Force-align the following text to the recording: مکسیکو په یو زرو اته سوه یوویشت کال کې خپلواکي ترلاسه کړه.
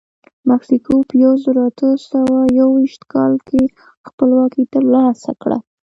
مکسیکو 0.49 0.95
په 1.09 1.15
یو 1.23 1.33
زرو 1.43 1.61
اته 1.69 1.87
سوه 2.09 2.37
یوویشت 2.59 3.01
کال 3.13 3.33
کې 3.47 3.61
خپلواکي 4.07 4.63
ترلاسه 4.73 5.31
کړه. 5.41 5.57